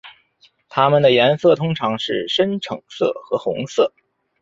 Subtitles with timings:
[0.67, 3.93] 它们的颜色通常是深橙色或红色。